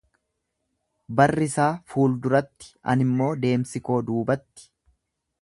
Barrisaa 1.19 1.67
fuulduratti, 1.93 2.73
animmoo 2.95 3.29
deemsi 3.45 3.83
koo 3.91 4.01
duubatti. 4.09 4.69